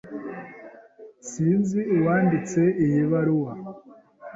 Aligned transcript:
Sinzi 1.29 1.79
uwanditse 1.95 2.61
iyi 2.83 3.01
baruwa. 3.11 3.53